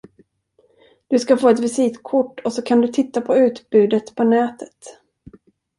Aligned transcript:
Du 1.09 1.19
ska 1.19 1.37
få 1.37 1.49
ett 1.49 1.59
visitkort 1.59 2.39
och 2.39 2.53
så 2.53 2.61
kan 2.61 2.81
du 2.81 2.87
titta 2.87 3.21
på 3.21 3.35
utbudet 3.37 4.15
på 4.15 4.23
nätet. 4.23 4.99